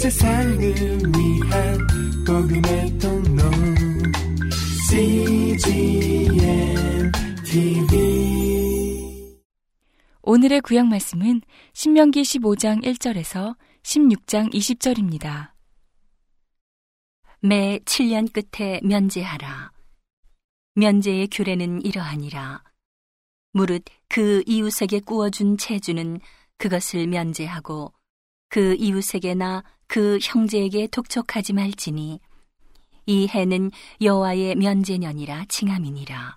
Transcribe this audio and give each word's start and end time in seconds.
세상을 0.00 0.58
위한 0.58 1.78
복음의 2.26 2.98
통로 2.98 3.42
CGM 4.88 6.32
TV 7.44 9.36
오늘의 10.22 10.62
구약 10.62 10.86
말씀은 10.86 11.42
신명기 11.74 12.22
15장 12.22 12.82
1절에서 12.82 13.58
16장 13.82 14.50
20절입니다. 14.54 15.50
매 17.40 17.78
7년 17.80 18.32
끝에 18.32 18.80
면제하라. 18.82 19.70
면제의 20.76 21.28
규례는 21.28 21.84
이러하니라. 21.84 22.64
무릇 23.52 23.84
그 24.08 24.42
이웃에게 24.46 25.00
구워준 25.00 25.58
채주는 25.58 26.20
그것을 26.56 27.06
면제하고 27.06 27.92
그 28.50 28.74
이웃에게나 28.78 29.64
그 29.86 30.18
형제에게 30.20 30.88
독촉하지 30.88 31.52
말지니 31.52 32.20
이 33.06 33.28
해는 33.28 33.70
여호와의 34.02 34.56
면제년이라 34.56 35.46
칭함이니라. 35.48 36.36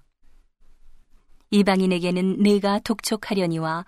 이방인에게는 1.49 2.37
내가 2.41 2.79
독촉하려니와 2.79 3.85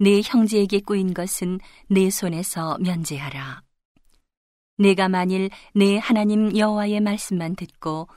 내 0.00 0.20
형제에게 0.22 0.80
꾸인 0.80 1.14
것은 1.14 1.60
내 1.88 2.10
손에서 2.10 2.78
면제하라. 2.78 3.62
내가 4.76 5.08
만일 5.08 5.50
내 5.74 5.98
하나님 5.98 6.56
여호와의 6.56 7.00
말씀만 7.00 7.56
듣고 7.56 8.08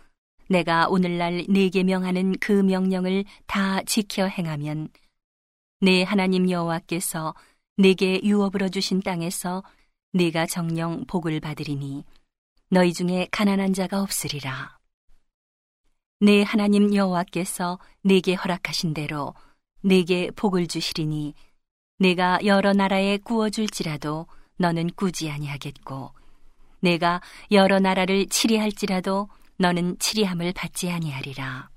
내가 0.50 0.88
오늘날 0.88 1.46
내게 1.50 1.84
명하는 1.84 2.36
그 2.40 2.52
명령을 2.52 3.26
다 3.46 3.82
지켜 3.84 4.26
행하면 4.26 4.90
내 5.80 6.04
하나님 6.04 6.50
여호와께서 6.50 7.34
내게 7.82 8.22
유업으로 8.24 8.70
주신 8.70 9.02
땅에서 9.02 9.64
네가 10.14 10.46
정령 10.46 11.06
복을 11.08 11.40
받으리니 11.40 12.06
너희 12.70 12.94
중에 12.94 13.28
가난한 13.32 13.74
자가 13.74 14.04
없으리라. 14.04 14.78
내 16.20 16.44
하나님 16.44 16.94
여호와께서 16.94 17.80
내게 18.04 18.36
허락하신 18.36 18.94
대로 18.94 19.34
내게 19.82 20.30
복을 20.36 20.68
주시리니 20.68 21.34
내가 21.98 22.38
여러 22.46 22.72
나라에 22.74 23.18
구워줄지라도 23.18 24.28
너는 24.58 24.92
꾸지 24.96 25.32
아니하겠고 25.32 26.12
내가 26.82 27.20
여러 27.50 27.80
나라를 27.80 28.28
치리할지라도 28.28 29.28
너는 29.58 29.98
치리함을 29.98 30.54
받지 30.54 30.92
아니하리라. 30.92 31.72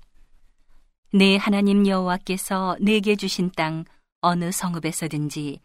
내 1.13 1.37
하나님 1.37 1.87
여호와께서 1.87 2.77
내게 2.79 3.15
주신 3.15 3.49
땅 3.55 3.85
어느 4.21 4.51
성읍에서든지 4.51 5.64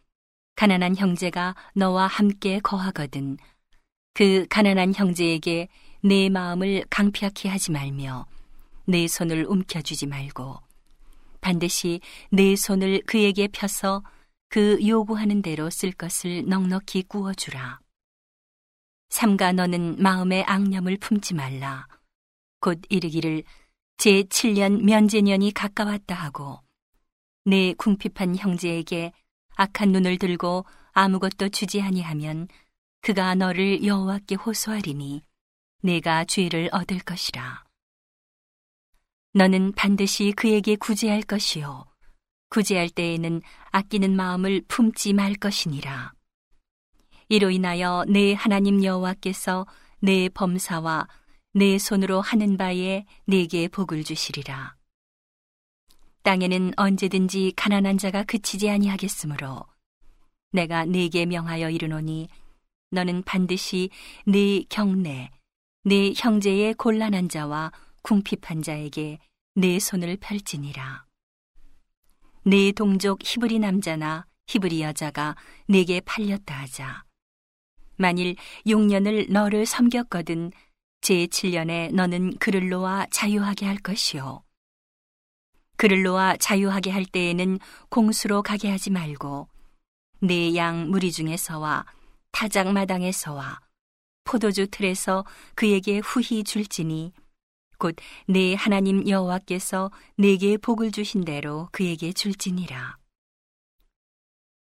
가난한 0.60 0.94
형제가 0.94 1.54
너와 1.74 2.06
함께 2.06 2.60
거하거든 2.60 3.38
그 4.12 4.44
가난한 4.50 4.92
형제에게 4.94 5.68
내 6.04 6.28
마음을 6.28 6.84
강피하게 6.90 7.48
하지 7.48 7.70
말며 7.72 8.26
내 8.84 9.08
손을 9.08 9.46
움켜쥐지 9.48 10.06
말고 10.06 10.58
반드시 11.40 12.02
내 12.30 12.56
손을 12.56 13.00
그에게 13.06 13.48
펴서 13.48 14.02
그 14.50 14.86
요구하는 14.86 15.40
대로 15.40 15.70
쓸 15.70 15.92
것을 15.92 16.44
넉넉히 16.46 17.04
구워주라. 17.04 17.80
삼가 19.08 19.52
너는 19.52 19.96
마음의 20.02 20.44
악념을 20.44 20.98
품지 20.98 21.32
말라. 21.32 21.88
곧 22.60 22.82
이르기를 22.90 23.44
제 23.96 24.24
7년 24.24 24.82
면제년이 24.82 25.54
가까웠다 25.54 26.14
하고 26.14 26.60
내 27.46 27.72
궁핍한 27.72 28.36
형제에게 28.36 29.12
악한 29.56 29.92
눈을 29.92 30.18
들고 30.18 30.64
아무것도 30.92 31.50
주지 31.50 31.80
아니하면 31.80 32.48
그가 33.02 33.34
너를 33.34 33.84
여호와께 33.84 34.34
호소하리니 34.34 35.22
내가 35.82 36.24
죄를 36.24 36.68
얻을 36.72 36.98
것이라. 37.00 37.64
너는 39.32 39.72
반드시 39.72 40.32
그에게 40.32 40.76
구제할 40.76 41.22
것이요 41.22 41.86
구제할 42.50 42.90
때에는 42.90 43.42
아끼는 43.70 44.16
마음을 44.16 44.62
품지 44.66 45.12
말 45.12 45.34
것이니라. 45.34 46.12
이로 47.28 47.50
인하여 47.50 48.04
내 48.08 48.34
하나님 48.34 48.82
여호와께서 48.82 49.66
내 50.00 50.28
범사와 50.28 51.06
내 51.52 51.78
손으로 51.78 52.20
하는 52.20 52.56
바에 52.56 53.04
내게 53.24 53.68
복을 53.68 54.02
주시리라. 54.02 54.79
땅에는 56.22 56.72
언제든지 56.76 57.54
가난한 57.56 57.98
자가 57.98 58.24
그치지 58.24 58.68
아니하겠으므로 58.68 59.64
내가 60.52 60.84
네게 60.84 61.26
명하여 61.26 61.70
이르노니 61.70 62.28
너는 62.90 63.22
반드시 63.22 63.90
네 64.26 64.62
경내 64.68 65.30
네 65.84 66.12
형제의 66.14 66.74
곤란한 66.74 67.28
자와 67.28 67.72
궁핍한 68.02 68.62
자에게 68.62 69.18
내 69.54 69.78
손을 69.78 70.16
펼지니라. 70.20 71.06
네 72.44 72.72
동족 72.72 73.20
히브리 73.22 73.58
남자나 73.58 74.26
히브리 74.46 74.82
여자가 74.82 75.36
네게 75.68 76.00
팔렸다 76.00 76.54
하자. 76.54 77.04
만일 77.96 78.34
6년을 78.66 79.30
너를 79.30 79.66
섬겼거든 79.66 80.52
제7년에 81.02 81.92
너는 81.94 82.36
그를 82.38 82.68
놓아 82.68 83.06
자유하게 83.10 83.66
할 83.66 83.76
것이요. 83.76 84.42
그를 85.80 86.02
놓아 86.02 86.36
자유하게 86.36 86.90
할 86.90 87.06
때에는 87.06 87.58
공수로 87.88 88.42
가게 88.42 88.68
하지 88.70 88.90
말고 88.90 89.48
내 90.20 90.54
양 90.54 90.90
무리 90.90 91.10
중에서와 91.10 91.86
타작 92.32 92.70
마당에서와 92.70 93.60
포도주 94.24 94.66
틀에서 94.66 95.24
그에게 95.54 96.00
후히 96.00 96.44
줄지니 96.44 97.14
곧 97.78 97.96
내 98.28 98.54
하나님 98.54 99.08
여호와께서 99.08 99.90
내게 100.18 100.58
복을 100.58 100.90
주신 100.90 101.24
대로 101.24 101.70
그에게 101.72 102.12
줄지니라. 102.12 102.98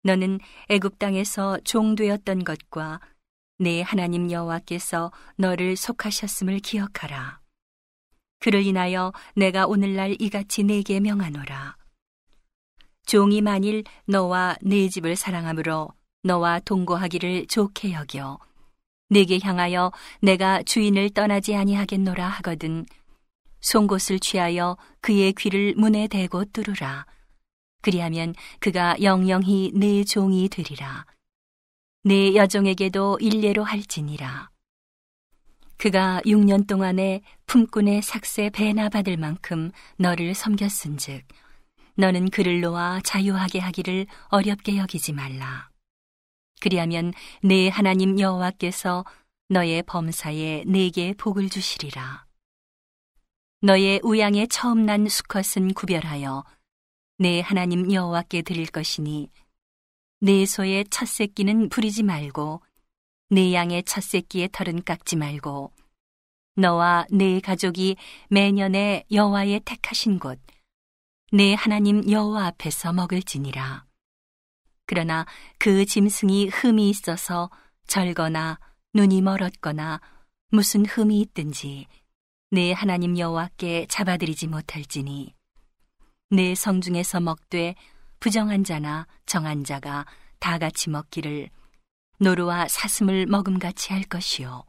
너는 0.02 0.38
애굽 0.68 0.98
땅에서 0.98 1.60
종 1.64 1.94
되었던 1.94 2.44
것과 2.44 3.00
내 3.58 3.80
하나님 3.80 4.30
여호와께서 4.30 5.12
너를 5.36 5.76
속하셨음을 5.76 6.58
기억하라. 6.58 7.39
그를 8.40 8.64
인하여 8.64 9.12
내가 9.36 9.66
오늘날 9.66 10.16
이같이 10.18 10.64
내게 10.64 10.98
명하노라. 10.98 11.76
종이 13.06 13.40
만일 13.40 13.84
너와 14.06 14.56
내 14.62 14.88
집을 14.88 15.16
사랑함으로 15.16 15.90
너와 16.22 16.60
동거하기를 16.60 17.46
좋게 17.46 17.92
여겨 17.92 18.38
내게 19.08 19.38
향하여 19.42 19.92
내가 20.20 20.62
주인을 20.62 21.10
떠나지 21.10 21.54
아니하겠노라 21.54 22.26
하거든 22.28 22.86
송곳을 23.60 24.20
취하여 24.20 24.76
그의 25.00 25.32
귀를 25.34 25.74
문에 25.76 26.08
대고 26.08 26.46
뚫으라. 26.46 27.06
그리하면 27.82 28.34
그가 28.58 28.96
영영히 29.02 29.72
내 29.74 30.04
종이 30.04 30.48
되리라. 30.48 31.04
내 32.04 32.34
여종에게도 32.34 33.18
일례로 33.20 33.64
할지니라. 33.64 34.50
그가 35.80 36.20
6년 36.26 36.66
동안에 36.66 37.22
품꾼의 37.46 38.02
삭세 38.02 38.50
배나 38.50 38.90
받을 38.90 39.16
만큼 39.16 39.70
너를 39.96 40.34
섬겼은즉 40.34 41.26
너는 41.94 42.28
그를 42.28 42.60
놓아 42.60 43.00
자유하게 43.02 43.60
하기를 43.60 44.06
어렵게 44.28 44.76
여기지 44.76 45.14
말라. 45.14 45.70
그리하면 46.60 47.14
내 47.42 47.70
하나님 47.70 48.20
여호와께서 48.20 49.06
너의 49.48 49.82
범사에 49.84 50.64
내게 50.66 51.14
복을 51.14 51.48
주시리라. 51.48 52.26
너의 53.62 54.00
우양에 54.02 54.48
처음 54.48 54.84
난 54.84 55.08
수컷은 55.08 55.72
구별하여 55.72 56.44
내 57.16 57.40
하나님 57.40 57.90
여호와께 57.90 58.42
드릴 58.42 58.66
것이니 58.66 59.30
내 60.20 60.44
소의 60.44 60.84
첫 60.90 61.08
새끼는 61.08 61.70
부리지 61.70 62.02
말고 62.02 62.60
내 63.30 63.54
양의 63.54 63.84
첫 63.84 64.02
새끼의 64.02 64.50
털은 64.52 64.82
깎지 64.84 65.16
말고 65.16 65.72
너와 66.56 67.06
내 67.10 67.40
가족이 67.40 67.96
매년에 68.28 69.04
여호와의 69.10 69.60
택하신 69.64 70.18
곳 70.18 70.38
내 71.32 71.54
하나님 71.54 72.10
여호와 72.10 72.46
앞에서 72.46 72.92
먹을지니라. 72.92 73.84
그러나 74.84 75.26
그 75.60 75.86
짐승이 75.86 76.48
흠이 76.48 76.90
있어서 76.90 77.50
절거나 77.86 78.58
눈이 78.94 79.22
멀었거나 79.22 80.00
무슨 80.50 80.84
흠이 80.84 81.20
있든지 81.20 81.86
내 82.50 82.72
하나님 82.72 83.16
여호와께 83.16 83.86
잡아들이지 83.88 84.48
못할지니 84.48 85.32
내 86.30 86.56
성중에서 86.56 87.20
먹되 87.20 87.76
부정한 88.18 88.64
자나 88.64 89.06
정한 89.24 89.62
자가 89.62 90.06
다 90.40 90.58
같이 90.58 90.90
먹기를 90.90 91.48
노루와 92.20 92.68
사슴을 92.68 93.26
먹음같이 93.26 93.92
할 93.94 94.02
것이요. 94.02 94.64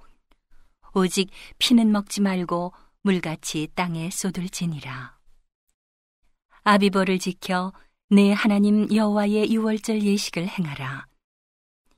오직 0.94 1.30
피는 1.57 1.92
먹지 1.92 2.21
말고 2.21 2.74
물같이 3.01 3.68
땅에 3.75 4.09
쏟을지니라. 4.09 5.18
아비보를 6.63 7.19
지켜 7.19 7.74
내 8.09 8.31
하나님 8.31 8.94
여호와의 8.94 9.51
유월절 9.53 10.01
예식을 10.01 10.48
행하라. 10.48 11.07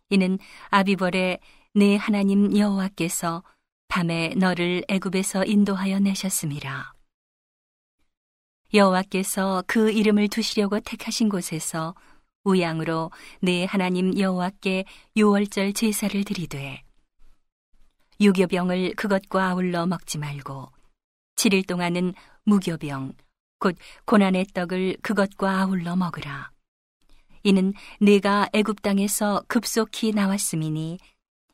이는 0.10 0.40
아비벌에 0.70 1.40
내 1.76 1.96
하나님 1.98 2.58
여호와께서 2.58 3.44
밤에 3.88 4.34
너를 4.36 4.84
애굽에서 4.88 5.46
인도하여 5.46 6.00
내셨음이라. 6.00 6.94
여호와께서 8.74 9.64
그 9.68 9.92
이름을 9.92 10.30
두시려고 10.30 10.80
택하신 10.80 11.30
곳에서 11.30 11.94
우양으로 12.44 13.12
내 13.42 13.66
하나님 13.66 14.18
여호와께 14.18 14.86
유월절 15.16 15.74
제사를 15.74 16.24
드리되 16.24 16.84
유교병을 18.20 18.96
그것과 18.96 19.50
아울러 19.50 19.86
먹지 19.86 20.18
말고 20.18 20.72
7일 21.36 21.68
동안은 21.68 22.14
무교병 22.44 23.14
곧 23.60 23.78
고난의 24.06 24.48
떡을 24.54 24.98
그것과 25.02 25.62
아울러 25.62 25.96
먹으라. 25.96 26.52
이는 27.44 27.74
내가 28.00 28.50
애굽 28.54 28.82
땅에서 28.82 29.44
급속히 29.48 30.12
나왔음이니 30.12 30.98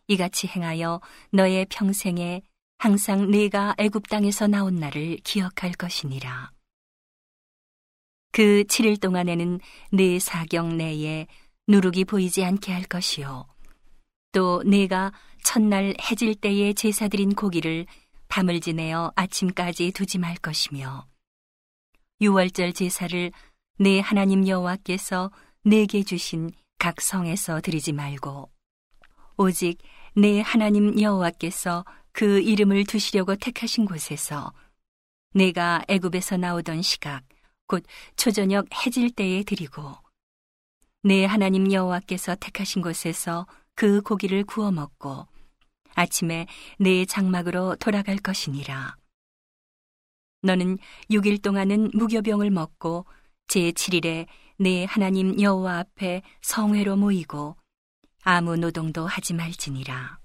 이같이 0.08 0.48
행하여 0.48 1.02
너의 1.32 1.68
평생에 1.70 2.42
항상 2.80 3.30
내가 3.30 3.76
애굽 3.78 4.10
땅에서 4.10 4.48
나온 4.48 4.76
날을 4.76 5.18
기억할 5.24 5.72
것이니라. 5.74 6.52
그 8.32 8.64
7일 8.64 9.00
동안에는 9.00 9.60
내 9.92 10.20
사경 10.20 10.78
내에 10.78 11.28
누룩이 11.68 12.06
보이지 12.06 12.44
않게 12.44 12.72
할 12.72 12.84
것이요. 12.84 13.48
또 14.32 14.64
내가 14.64 15.12
첫날 15.44 15.96
해질 16.00 16.36
때에 16.36 16.74
제사드린 16.74 17.34
고기를 17.34 17.86
밤을 18.28 18.60
지내어 18.60 19.12
아침까지 19.16 19.92
두지 19.92 20.20
말 20.20 20.36
것이며 20.36 21.08
유월절 22.22 22.74
제사를 22.74 23.32
내 23.80 24.00
하나님 24.00 24.48
여호와께서 24.48 25.32
내게 25.64 26.04
주신 26.04 26.52
각 26.78 27.02
성에서 27.02 27.62
드리지 27.62 27.94
말고 27.94 28.50
오직 29.38 29.80
내 30.16 30.42
하나님 30.42 31.00
여호와께서 31.00 31.86
그 32.12 32.40
이름을 32.42 32.86
두시려고 32.86 33.36
택하신 33.36 33.86
곳에서 33.86 34.54
내가 35.34 35.82
애굽에서 35.88 36.38
나오던 36.38 36.82
시각 36.82 37.24
곧 37.70 37.84
초저녁 38.18 38.66
해질 38.74 39.12
때에 39.12 39.44
드리고 39.44 39.96
내 41.04 41.24
하나님 41.24 41.72
여호와께서 41.72 42.36
택하신 42.36 42.82
곳에서 42.82 43.46
그 43.76 44.02
고기를 44.02 44.44
구워 44.44 44.72
먹고 44.72 45.28
아침에 45.94 46.48
내 46.80 47.06
장막으로 47.06 47.76
돌아갈 47.76 48.18
것이니라. 48.18 48.98
너는 50.42 50.80
6일 51.12 51.44
동안은 51.44 51.92
무교병을 51.94 52.50
먹고 52.50 53.06
제7일에 53.48 54.26
내 54.58 54.86
하나님 54.86 55.40
여호와 55.40 55.80
앞에 55.80 56.24
성회로 56.42 56.96
모이고 56.96 57.56
아무 58.24 58.58
노동도 58.58 59.06
하지 59.06 59.34
말지니라. 59.34 60.18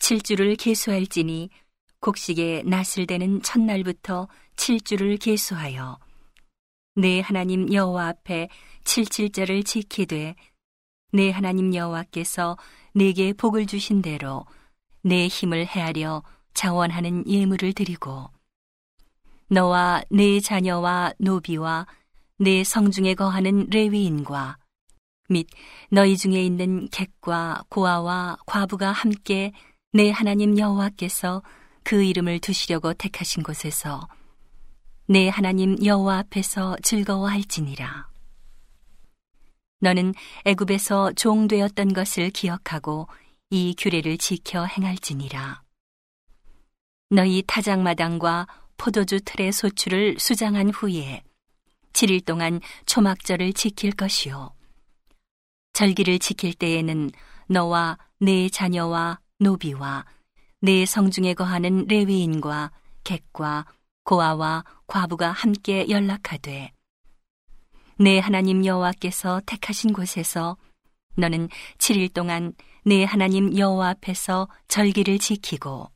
7주를 0.00 0.56
계수할지니 0.58 1.48
곡식에 2.02 2.64
낫을 2.66 3.06
대는 3.06 3.42
첫날부터 3.42 4.28
7주를 4.56 5.18
계수하여 5.20 5.98
내 6.96 7.20
하나님 7.20 7.72
여호와 7.72 8.08
앞에 8.08 8.48
77절을 8.84 9.64
지키되 9.64 10.34
내 11.12 11.30
하나님 11.30 11.74
여호와께서 11.74 12.58
내게 12.92 13.32
복을 13.32 13.66
주신 13.66 14.02
대로 14.02 14.44
내 15.02 15.28
힘을 15.28 15.64
헤아려 15.64 16.22
자원하는 16.54 17.26
예물을 17.26 17.72
드리고 17.72 18.28
너와 19.48 20.02
내 20.10 20.40
자녀와 20.40 21.14
노비와 21.18 21.86
내 22.38 22.64
성중에 22.64 23.14
거하는 23.14 23.68
레위인과 23.70 24.58
및 25.28 25.46
너희 25.90 26.16
중에 26.16 26.42
있는 26.44 26.88
객과 26.90 27.64
고아와 27.68 28.38
과부가 28.46 28.90
함께 28.90 29.52
내 29.92 30.10
하나님 30.10 30.58
여호와께서 30.58 31.42
그 31.84 32.02
이름을 32.02 32.38
두시려고 32.40 32.94
택하신 32.94 33.42
곳에서 33.42 34.08
내 35.06 35.28
하나님 35.28 35.76
여호와 35.84 36.18
앞에서 36.18 36.76
즐거워할지니라. 36.82 38.08
너는 39.80 40.14
애굽에서 40.44 41.12
종 41.14 41.48
되었던 41.48 41.92
것을 41.92 42.30
기억하고 42.30 43.08
이 43.50 43.74
규례를 43.76 44.16
지켜 44.16 44.64
행할지니라. 44.64 45.62
너희 47.10 47.42
타작마당과 47.46 48.46
포도주 48.76 49.20
틀의 49.20 49.52
소출을 49.52 50.16
수장한 50.18 50.70
후에 50.70 51.22
7일 51.92 52.24
동안 52.24 52.60
초막절을 52.86 53.52
지킬 53.52 53.92
것이요. 53.92 54.54
절기를 55.72 56.18
지킬 56.18 56.54
때에는 56.54 57.10
너와 57.48 57.98
내 58.18 58.48
자녀와 58.48 59.20
노비와 59.38 60.06
내 60.64 60.86
성중에 60.86 61.34
거하는 61.34 61.86
레위인과 61.88 62.70
객과 63.02 63.66
고아와 64.04 64.64
과부가 64.86 65.32
함께 65.32 65.88
연락하되 65.88 66.70
내 67.98 68.18
하나님 68.20 68.64
여호와께서 68.64 69.40
택하신 69.44 69.92
곳에서 69.92 70.56
너는 71.16 71.48
7일 71.78 72.12
동안 72.14 72.52
내 72.84 73.02
하나님 73.02 73.58
여호와 73.58 73.88
앞에서 73.90 74.48
절기를 74.68 75.18
지키고 75.18 75.90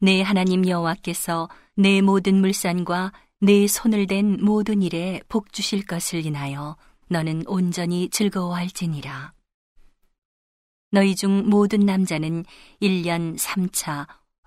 내 0.00 0.20
하나님 0.20 0.68
여호와께서 0.68 1.48
내 1.76 2.02
모든 2.02 2.42
물산과 2.42 3.12
내 3.40 3.66
손을 3.66 4.06
댄 4.06 4.44
모든 4.44 4.82
일에 4.82 5.22
복 5.28 5.50
주실 5.50 5.86
것을 5.86 6.26
인하여 6.26 6.76
너는 7.08 7.44
온전히 7.46 8.10
즐거워할지니라. 8.10 9.32
너희 10.94 11.16
중 11.16 11.50
모든 11.50 11.80
남자는 11.80 12.44
1년 12.80 13.36
3차 13.36 14.06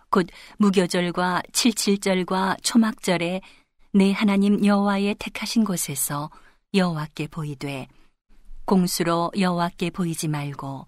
곧 0.10 0.28
무교절과 0.60 1.44
칠칠절과 1.52 2.56
초막절에 2.64 3.42
내 3.92 4.14
하나님 4.14 4.66
여호와의 4.66 5.16
택하신 5.20 5.66
곳에서 5.66 6.30
여호와께 6.74 7.28
보이되 7.28 7.90
공수로 8.64 9.34
여호와께 9.38 9.90
보이지 9.90 10.30
말고 10.30 10.88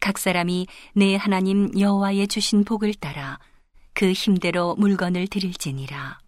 각 0.00 0.18
사람이 0.18 0.66
내 0.94 1.16
하나님 1.16 1.70
여호와의 1.80 2.28
주신 2.28 2.64
복을 2.64 2.92
따라 2.92 3.38
그 3.94 4.12
힘대로 4.12 4.74
물건을 4.74 5.28
드릴지니라. 5.28 6.18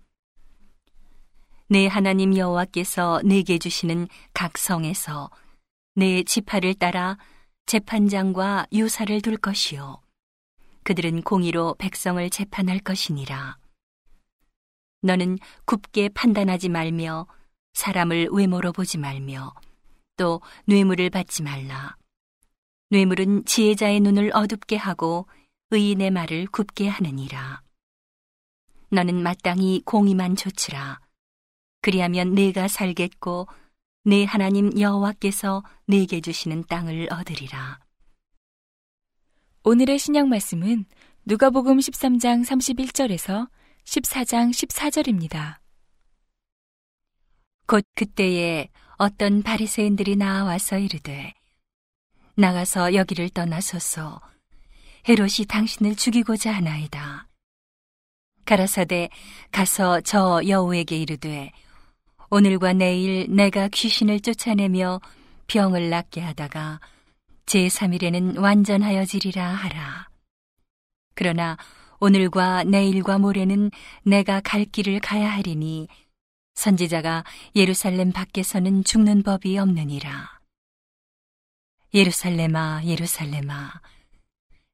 내 1.69 1.87
하나님 1.87 2.35
여호와께서 2.35 3.21
내게 3.27 3.59
주시는 3.59 4.09
각 4.33 4.57
성에서 4.57 5.29
내 5.95 6.23
지파를 6.23 6.73
따라 6.73 7.19
재판장과 7.69 8.67
유사를 8.73 9.21
둘 9.21 9.37
것이요. 9.37 10.01
그들은 10.85 11.21
공의로 11.21 11.75
백성을 11.75 12.31
재판할 12.31 12.79
것이니라. 12.79 13.59
너는 15.03 15.39
굽게 15.67 16.09
판단하지 16.09 16.71
말며 16.71 17.27
사람을 17.75 18.31
외모로 18.33 18.73
보지 18.73 18.97
말며 18.97 19.53
또 20.17 20.41
뇌물을 20.65 21.11
받지 21.11 21.43
말라. 21.43 21.95
뇌물은 22.89 23.45
지혜자의 23.45 24.01
눈을 24.01 24.31
어둡게 24.33 24.77
하고 24.77 25.29
의인의 25.71 26.11
말을 26.11 26.47
굽게 26.47 26.89
하느니라. 26.89 27.61
너는 28.89 29.23
마땅히 29.23 29.83
공의만 29.85 30.37
조치라. 30.37 31.01
그리하면 31.83 32.35
내가 32.35 32.67
살겠고 32.67 33.47
내 34.09 34.25
하나님 34.25 34.71
여호와께서 34.81 35.63
내게 35.87 36.23
주시는 36.23 36.65
땅을 36.65 37.09
얻으리라. 37.13 37.79
오늘의 39.65 39.99
신약 39.99 40.29
말씀은 40.29 40.87
누가복음 41.27 41.77
13장 41.77 42.43
31절에서 42.43 43.51
14장 43.85 44.51
14절입니다. 44.51 45.59
곧 47.67 47.85
그때에 47.95 48.71
어떤 48.97 49.43
바리새인들이 49.43 50.17
나와서 50.17 50.79
이르되 50.79 51.35
나가서 52.35 52.95
여기를 52.95 53.29
떠나소서 53.29 54.23
헤롯이 55.07 55.45
당신을 55.47 55.97
죽이고자 55.97 56.51
하나이다. 56.51 57.29
가라사대 58.47 59.11
가서 59.53 60.01
저 60.01 60.41
여우에게 60.49 60.97
이르되 60.97 61.53
오늘과 62.31 62.75
내일 62.75 63.27
내가 63.35 63.69
귀신을 63.69 64.21
쫓아내며 64.21 65.01
병을 65.47 65.89
낫게 65.89 66.21
하다가 66.21 66.81
제3일에는 67.47 68.39
완전하여지리라 68.39 69.47
하라. 69.47 70.09
그러나 71.15 71.57
오늘과 72.01 72.65
내일과 72.65 73.19
모레는 73.19 73.71
내가 74.05 74.41
갈 74.41 74.67
길을 74.67 75.01
가야 75.01 75.33
하리니 75.33 75.89
선지자가 76.55 77.25
예루살렘 77.57 78.13
밖에서는 78.13 78.85
죽는 78.85 79.23
법이 79.23 79.57
없느니라. 79.59 80.39
예루살렘아, 81.95 82.83
예루살렘아, 82.85 83.81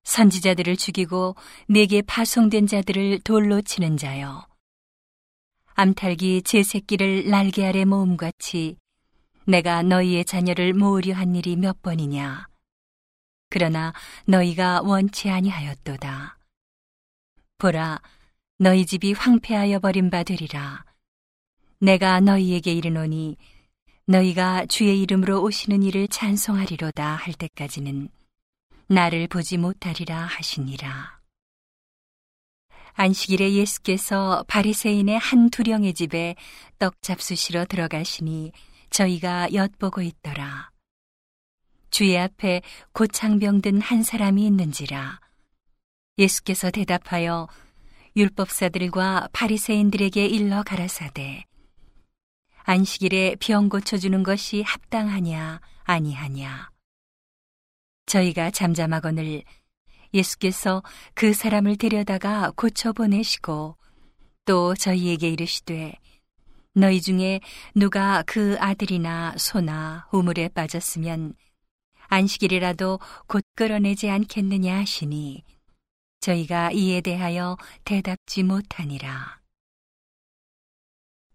선지자들을 0.02 0.76
죽이고 0.76 1.36
내게 1.68 2.02
파송된 2.02 2.66
자들을 2.66 3.20
돌로 3.20 3.62
치는 3.62 3.96
자여. 3.96 4.53
암탉이 5.76 6.42
제 6.42 6.62
새끼를 6.62 7.28
날개 7.28 7.66
아래 7.66 7.84
모음같이 7.84 8.76
내가 9.44 9.82
너희의 9.82 10.24
자녀를 10.24 10.72
모으려 10.72 11.14
한 11.14 11.34
일이 11.34 11.56
몇 11.56 11.82
번이냐. 11.82 12.46
그러나 13.50 13.92
너희가 14.24 14.82
원치 14.82 15.30
아니하였도다. 15.30 16.38
보라, 17.58 18.00
너희 18.58 18.86
집이 18.86 19.14
황폐하여 19.14 19.80
버린 19.80 20.10
바 20.10 20.22
되리라. 20.22 20.84
내가 21.80 22.20
너희에게 22.20 22.72
이르노니 22.72 23.36
너희가 24.06 24.66
주의 24.66 25.02
이름으로 25.02 25.42
오시는 25.42 25.82
이를 25.82 26.06
찬송하리로다 26.06 27.16
할 27.16 27.34
때까지는 27.34 28.10
나를 28.86 29.26
보지 29.26 29.56
못하리라 29.56 30.24
하시니라. 30.24 31.23
안식일에 32.94 33.54
예수께서 33.54 34.44
바리새인의 34.48 35.18
한 35.18 35.50
두령의 35.50 35.94
집에 35.94 36.36
떡 36.78 37.02
잡수시러 37.02 37.64
들어가시니 37.66 38.52
저희가 38.90 39.52
엿보고 39.52 40.00
있더라. 40.02 40.70
주의 41.90 42.18
앞에 42.18 42.62
고창병 42.92 43.60
든 43.62 43.80
한 43.80 44.02
사람이 44.02 44.44
있는지라. 44.46 45.20
예수께서 46.18 46.70
대답하여 46.70 47.48
율법사들과 48.16 49.28
바리새인들에게 49.32 50.26
일러 50.26 50.62
가라사대 50.62 51.44
안식일에 52.62 53.36
병 53.40 53.68
고쳐 53.68 53.96
주는 53.96 54.22
것이 54.22 54.62
합당하냐 54.62 55.60
아니하냐 55.82 56.70
저희가 58.06 58.52
잠잠하거늘 58.52 59.42
예수께서 60.14 60.82
그 61.14 61.34
사람을 61.34 61.76
데려다가 61.76 62.52
고쳐 62.56 62.92
보내시고 62.92 63.76
또 64.46 64.74
저희에게 64.74 65.28
이르시되 65.28 65.98
너희 66.74 67.00
중에 67.00 67.40
누가 67.74 68.22
그 68.26 68.56
아들이나 68.58 69.34
소나 69.36 70.08
우물에 70.12 70.48
빠졌으면 70.48 71.34
안식일이라도 72.08 73.00
곧 73.26 73.44
끌어내지 73.54 74.08
않겠느냐 74.10 74.76
하시니 74.78 75.44
저희가 76.20 76.70
이에 76.72 77.00
대하여 77.00 77.56
대답지 77.84 78.42
못하니라. 78.42 79.40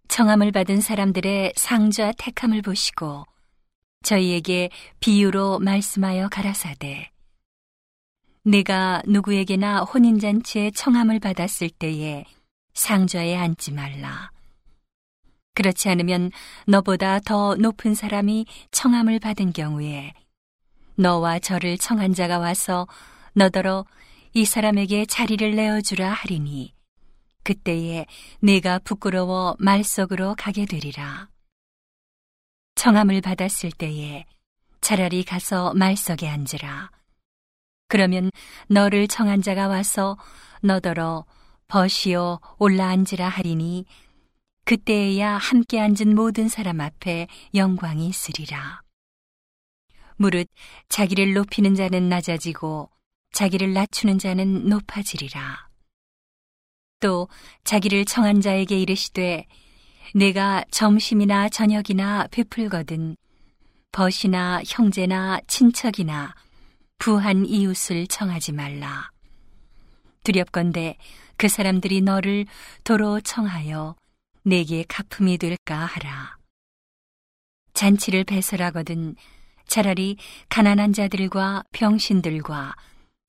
청함을 0.08 0.52
받은 0.52 0.82
사람들의 0.82 1.54
상좌 1.56 2.12
택함을 2.18 2.62
보시고 2.64 3.26
저희에게 4.04 4.70
비유로 5.00 5.60
말씀하여 5.60 6.30
가라사대 6.30 7.12
내가 8.44 9.02
누구에게나 9.06 9.82
혼인잔치에 9.82 10.72
청함을 10.72 11.20
받았을 11.20 11.70
때에 11.70 12.26
상좌에 12.74 13.36
앉지 13.36 13.74
말라. 13.74 14.32
그렇지 15.54 15.90
않으면 15.90 16.32
너보다 16.66 17.20
더 17.20 17.56
높은 17.56 17.94
사람이 17.94 18.46
청함을 18.72 19.20
받은 19.20 19.52
경우에 19.52 20.14
너와 20.96 21.40
저를 21.40 21.78
청한 21.78 22.14
자가 22.14 22.40
와서 22.40 22.88
너더러 23.34 23.86
이 24.34 24.46
사람에게 24.46 25.06
자리를 25.06 25.56
내어주라 25.56 26.10
하리니 26.10 26.74
그때에 27.44 28.06
내가 28.42 28.80
부끄러워 28.80 29.56
말석으로 29.60 30.36
가게 30.38 30.66
되리라. 30.66 31.28
청함을 32.76 33.22
받았을 33.22 33.72
때에 33.72 34.26
차라리 34.80 35.24
가서 35.24 35.74
말석에 35.74 36.30
앉으라. 36.30 36.99
그러면 37.90 38.32
너를 38.68 39.08
청한 39.08 39.42
자가 39.42 39.68
와서 39.68 40.18
너더러 40.62 41.26
버시오 41.68 42.40
올라 42.58 42.88
앉으라 42.90 43.28
하리니 43.28 43.86
그때에야 44.64 45.36
함께 45.38 45.80
앉은 45.80 46.14
모든 46.14 46.48
사람 46.48 46.80
앞에 46.80 47.28
영광이 47.56 48.08
있으리라. 48.08 48.82
무릇 50.18 50.48
자기를 50.90 51.34
높이는 51.34 51.74
자는 51.74 52.08
낮아지고 52.10 52.92
자기를 53.32 53.74
낮추는 53.74 54.20
자는 54.20 54.70
높아지리라. 54.70 55.70
또 57.00 57.28
자기를 57.64 58.06
청한 58.06 58.42
자에게 58.42 58.80
이르시되 58.80 59.48
내가 60.14 60.64
점심이나 60.70 61.50
저녁이나 61.50 62.28
베풀거든 62.30 63.16
벗이나 63.92 64.62
형제나 64.68 65.40
친척이나 65.48 66.36
부한 67.00 67.46
이웃을 67.46 68.08
청하지 68.08 68.52
말라. 68.52 69.10
두렵건대 70.24 70.98
그 71.38 71.48
사람들이 71.48 72.02
너를 72.02 72.46
도로 72.84 73.22
청하여 73.22 73.96
내게 74.44 74.84
가품이 74.88 75.38
될까 75.38 75.86
하라. 75.86 76.38
잔치를 77.74 78.26
배설하거든 78.26 79.16
차라리 79.66 80.18
가난한 80.50 80.92
자들과 80.92 81.64
병신들과 81.72 82.76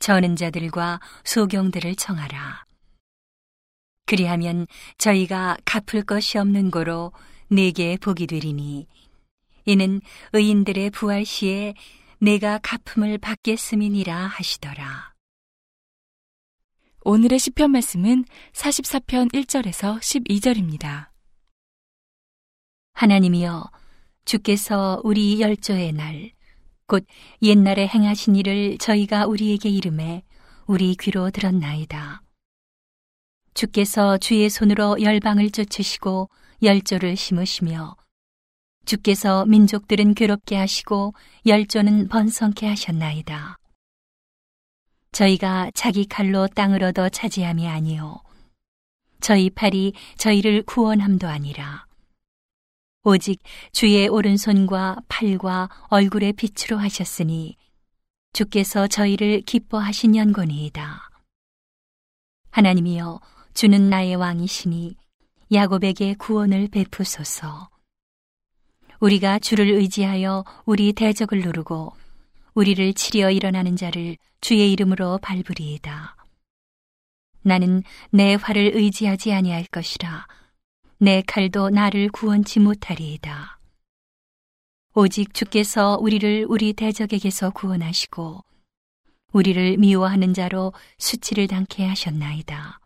저는 0.01 0.35
자들과 0.35 0.99
소경들을 1.25 1.95
청하라. 1.95 2.65
그리하면 4.07 4.67
저희가 4.99 5.59
갚을 5.65 6.03
것이 6.03 6.39
없는 6.39 6.73
고로 6.73 7.13
내게 7.49 7.97
복이 7.99 8.27
되리니 8.27 8.89
이는 9.67 10.01
의인들의 10.33 10.91
부활 10.91 11.25
시에 11.25 11.75
내가 12.21 12.59
갚음을 12.59 13.19
받겠음이니라 13.19 14.17
하시더라. 14.17 15.15
오늘의 17.03 17.39
시편 17.39 17.71
말씀은 17.71 18.25
44편 18.53 19.33
1절에서 19.33 19.99
12절입니다. 19.99 21.09
하나님이여 22.93 23.71
주께서 24.25 25.01
우리 25.03 25.41
열조의 25.41 25.93
날 25.93 26.41
곧 26.91 27.07
옛날에 27.41 27.87
행하신 27.87 28.35
일을 28.35 28.77
저희가 28.79 29.27
우리에게 29.27 29.69
이름해 29.69 30.25
우리 30.67 30.97
귀로 30.97 31.31
들었나이다. 31.31 32.21
주께서 33.55 34.19
주의 34.19 34.51
손으로 34.51 35.01
열방을 35.01 35.53
쫓으시고 35.53 36.29
열조를 36.65 37.17
심으시며 37.17 37.97
주께서 38.85 39.45
민족들은 39.47 40.15
괴롭게 40.15 40.57
하시고 40.57 41.15
열조는 41.47 42.09
번성케 42.09 42.67
하셨나이다. 42.67 43.59
저희가 45.13 45.71
자기 45.75 46.07
칼로 46.07 46.47
땅을 46.47 46.85
얻어 46.85 47.09
차지함이 47.09 47.67
아니요 47.67 48.23
저희 49.21 49.51
팔이 49.51 49.93
저희를 50.17 50.63
구원함도 50.63 51.27
아니라 51.29 51.87
오직 53.03 53.43
주의 53.73 54.07
오른손과 54.09 54.99
팔과 55.09 55.69
얼굴의 55.89 56.35
빛으로 56.35 56.79
하셨으니 56.79 57.57
주께서 58.33 58.87
저희를 58.87 59.41
기뻐하신 59.41 60.17
연곤이이다. 60.17 61.11
하나님이여 62.51 63.21
주는 63.55 63.91
나의 63.91 64.17
왕이시니 64.17 64.97
야곱에게 65.53 66.15
구원을 66.15 66.69
베푸소서. 66.69 67.69
우리가 69.01 69.39
주를 69.39 69.69
의지하여 69.69 70.45
우리 70.67 70.93
대적을 70.93 71.41
누르고 71.41 71.95
우리를 72.55 72.93
치려 72.93 73.31
일어나는 73.31 73.77
자를 73.77 74.17
주의 74.43 74.71
이름으로 74.73 75.19
밟으리이다. 75.23 76.17
나는 77.43 77.83
내 78.11 78.35
활을 78.35 78.73
의지하지 78.75 79.33
아니할 79.33 79.65
것이라. 79.71 80.27
내 80.99 81.23
칼도 81.27 81.71
나를 81.71 82.11
구원치 82.11 82.61
못하리이다. 82.61 83.59
오직 84.95 85.33
주께서 85.33 85.97
우리를 85.99 86.45
우리 86.49 86.75
대적에게서 86.75 87.51
구원하시고 87.51 88.45
우리를 89.33 89.79
미워하는 89.79 90.35
자로 90.35 90.75
수치를 90.99 91.47
당케 91.47 91.87
하셨나이다. 91.87 92.81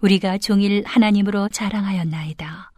우리가 0.00 0.38
종일 0.38 0.82
하나님으로 0.86 1.50
자랑하였나이다. 1.50 2.72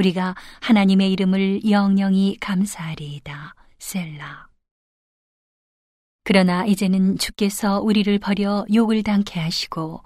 우리가 0.00 0.34
하나님의 0.60 1.12
이름을 1.12 1.70
영영히 1.70 2.38
감사하리이다. 2.40 3.54
셀라. 3.78 4.48
그러나 6.24 6.64
이제는 6.64 7.18
주께서 7.18 7.80
우리를 7.80 8.18
버려 8.18 8.64
욕을 8.72 9.02
당케 9.02 9.38
하시고 9.38 10.02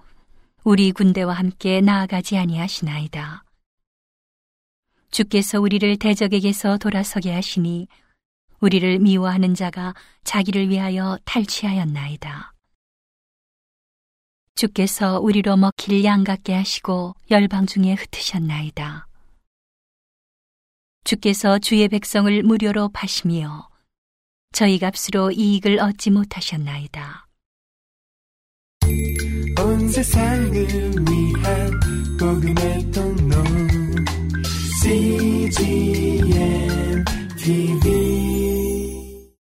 우리 0.65 0.91
군대와 0.91 1.35
함께 1.35 1.81
나아가지 1.81 2.37
아니하시나이다. 2.37 3.45
주께서 5.11 5.61
우리를 5.61 5.97
대적에게서 5.99 6.79
돌아서게 6.79 7.33
하시니 7.33 7.87
우리를 8.61 8.99
미워하는 8.99 9.55
자가 9.55 9.95
자기를 10.25 10.71
위하여 10.71 11.19
탈취하였나이다. 11.25 12.53
주께서 14.57 15.21
우리로 15.21 15.57
먹힐 15.57 16.03
양 16.05 16.25
같게 16.25 16.53
하시고 16.55 17.15
열방 17.31 17.67
중에 17.67 17.95
흩으셨나이다. 17.95 19.07
주께서 21.05 21.59
주의 21.59 21.87
백성을 21.89 22.43
무료로 22.43 22.89
파시며 22.89 23.69
저희 24.53 24.79
값으로 24.79 25.31
이익을 25.33 25.79
얻지 25.79 26.11
못하셨나이다. 26.11 27.29
온 29.61 29.89
세상을 29.89 30.53
위한 30.53 31.81
복음의 32.19 32.91
통로 32.93 33.37
CGM 34.83 36.25
TV 37.37 38.34